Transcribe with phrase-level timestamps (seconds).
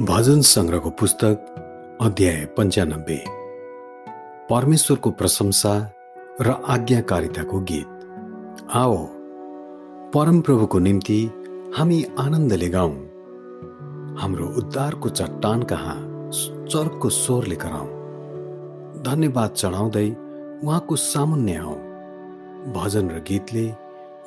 [0.00, 3.24] भजन सङ्ग्रहको पुस्तक अध्याय पन्चानब्बे
[4.50, 5.92] परमेश्वरको प्रशंसा
[6.40, 7.86] र आज्ञाकारिताको गीत।
[8.74, 8.96] आओ
[10.10, 11.30] परमप्रभुको निम्ति
[11.76, 12.92] हामी आनन्दले गाउँ।
[14.18, 16.30] हाम्रो उद्धारको चट्टान कहाँ
[16.66, 17.88] चर्कको स्वरले कराउँ।
[19.02, 20.10] धन्यवाद चढाउँदै
[20.64, 21.78] उहाँको सामुन्य आउँ।
[22.72, 23.72] भजन र गीतले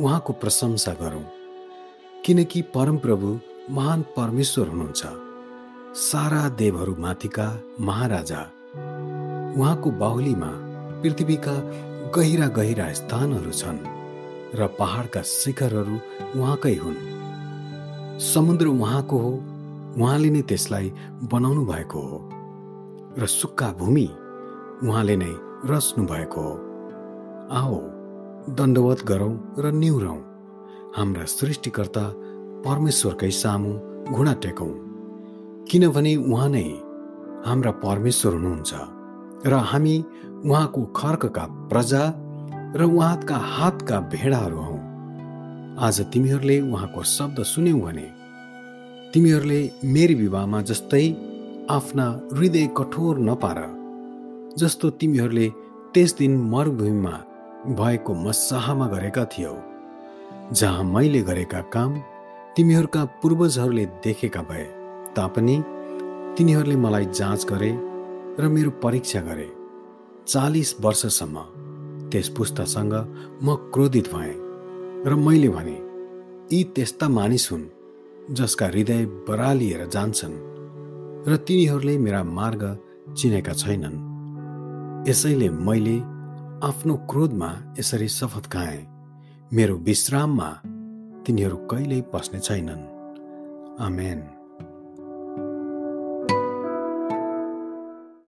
[0.00, 1.24] उहाँको प्रशंसा गरौँ।
[2.24, 3.38] किनकि परमप्रभु
[3.70, 5.23] महान परमेश्वर हुनुहुन्छ।
[5.94, 7.44] सारा देवहरू माथिका
[7.80, 8.38] महाराजा
[9.58, 10.48] उहाँको बाहुलीमा
[11.02, 11.52] पृथ्वीका
[12.16, 13.78] गहिरा गहिरा स्थानहरू छन्
[14.58, 15.96] र पहाडका शिखरहरू
[16.40, 16.98] उहाँकै हुन्।
[18.26, 19.30] समुद्र उहाँको हो
[20.02, 20.92] उहाँले नै त्यसलाई
[21.32, 22.18] बनाउनु भएको हो
[23.18, 24.06] र सुक्खा भूमि
[24.82, 25.32] उहाँले नै
[25.70, 26.54] रच्नु भएको हो।
[27.60, 27.78] आओ
[28.58, 30.18] दण्डवत गरौँ र निहुरौँ।
[30.96, 32.04] हाम्रा सृष्टिकर्ता
[32.66, 33.72] परमेश्वरकै सामु
[34.10, 34.83] घुँडा टेकौँ।
[35.70, 36.62] किनभने उहाँ नै
[37.46, 38.72] हाम्रा परमेश्वर हुनुहुन्छ
[39.46, 39.96] र हामी
[40.44, 42.02] उहाँको खर्कका प्रजा
[42.76, 44.76] र उहाँका हातका भेडाहरू हौ।
[45.86, 48.06] आज तिमीहरूले उहाँको शब्द सुन्यौ भने
[49.14, 51.04] तिमीहरूले मेरी विवाहमा जस्तै
[51.70, 53.58] आफ्ना हृदय कठोर नपार
[54.58, 55.48] जस्तो तिमीहरूले
[55.94, 57.16] त्यस दिन मरुभूमिमा
[57.80, 59.56] भएको मसाहमा गरेका थियौ
[60.52, 62.00] जहाँ मैले गरेका काम
[62.56, 64.83] तिमीहरूका पूर्वजहरूले देखेका भए।
[65.16, 65.56] तापनि
[66.38, 67.70] तिनीहरूले मलाई जाँच गरे
[68.40, 69.48] र मेरो परीक्षा गरे।
[70.28, 71.36] चालिस वर्षसम्म
[72.10, 72.94] त्यस पुस्तासँग
[73.42, 74.34] म क्रोधित भएँ
[75.06, 75.76] र मैले भने
[76.52, 77.64] यी त्यस्ता मानिस हुन्
[78.30, 80.36] जसका हृदय बरालिएर जान्छन्
[81.28, 82.62] र तिनीहरूले मेरा मार्ग
[83.18, 83.96] चिनेका छैनन्।
[85.08, 85.96] यसैले मैले
[86.66, 88.86] आफ्नो क्रोधमा यसरी शपथ खाएँ।
[89.52, 90.48] मेरो विश्राममा
[91.26, 92.82] तिनीहरू कहिल्यै पस्ने छैनन्।
[93.80, 94.20] आमेन।